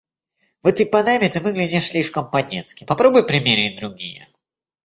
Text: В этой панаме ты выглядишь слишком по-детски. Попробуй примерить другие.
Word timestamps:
В 0.63 0.65
этой 0.65 0.87
панаме 0.87 1.29
ты 1.29 1.39
выглядишь 1.41 1.89
слишком 1.89 2.31
по-детски. 2.31 2.85
Попробуй 2.85 3.23
примерить 3.23 3.79
другие. 3.79 4.27